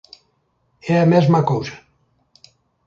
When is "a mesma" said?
0.99-1.41